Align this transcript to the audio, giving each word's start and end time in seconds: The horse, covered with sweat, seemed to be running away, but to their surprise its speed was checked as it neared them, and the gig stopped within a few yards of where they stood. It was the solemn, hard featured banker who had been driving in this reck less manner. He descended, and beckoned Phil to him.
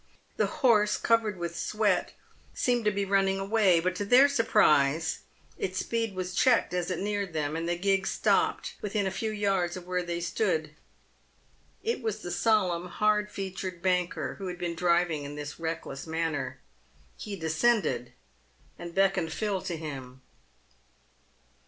The 0.37 0.47
horse, 0.65 0.97
covered 0.97 1.37
with 1.37 1.55
sweat, 1.55 2.13
seemed 2.55 2.85
to 2.85 2.91
be 2.91 3.05
running 3.05 3.39
away, 3.39 3.79
but 3.79 3.95
to 3.97 4.03
their 4.03 4.27
surprise 4.27 5.19
its 5.59 5.77
speed 5.77 6.15
was 6.15 6.33
checked 6.33 6.73
as 6.73 6.89
it 6.89 6.97
neared 6.97 7.33
them, 7.33 7.55
and 7.55 7.69
the 7.69 7.75
gig 7.77 8.07
stopped 8.07 8.73
within 8.81 9.05
a 9.05 9.11
few 9.11 9.29
yards 9.29 9.77
of 9.77 9.85
where 9.85 10.01
they 10.01 10.19
stood. 10.19 10.73
It 11.83 12.01
was 12.01 12.21
the 12.23 12.31
solemn, 12.31 12.87
hard 12.87 13.29
featured 13.29 13.83
banker 13.83 14.37
who 14.39 14.47
had 14.47 14.57
been 14.57 14.73
driving 14.73 15.23
in 15.23 15.35
this 15.35 15.59
reck 15.59 15.85
less 15.85 16.07
manner. 16.07 16.57
He 17.15 17.35
descended, 17.35 18.11
and 18.79 18.95
beckoned 18.95 19.31
Phil 19.31 19.61
to 19.61 19.77
him. 19.77 20.23